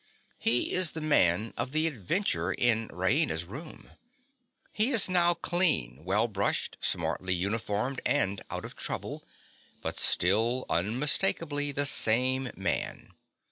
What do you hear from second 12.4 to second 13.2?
man.